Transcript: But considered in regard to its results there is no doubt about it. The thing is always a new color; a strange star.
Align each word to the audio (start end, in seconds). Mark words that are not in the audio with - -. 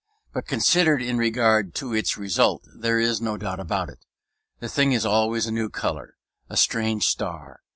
But 0.33 0.47
considered 0.47 1.03
in 1.03 1.19
regard 1.19 1.75
to 1.75 1.93
its 1.93 2.17
results 2.17 2.67
there 2.75 2.97
is 2.99 3.21
no 3.21 3.37
doubt 3.37 3.59
about 3.59 3.87
it. 3.87 4.03
The 4.59 4.67
thing 4.67 4.93
is 4.93 5.05
always 5.05 5.45
a 5.45 5.51
new 5.51 5.69
color; 5.69 6.17
a 6.49 6.57
strange 6.57 7.05
star. 7.05 7.59